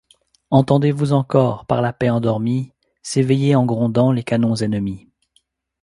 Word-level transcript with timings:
Entendez-vous 0.49 1.13
encor, 1.13 1.67
par 1.67 1.83
la 1.83 1.93
paix 1.93 2.09
endormis, 2.09 2.73
S’éveiller 3.03 3.53
en 3.55 3.67
grondant 3.67 4.11
les 4.11 4.23
canons 4.23 4.55
ennemis? 4.55 5.11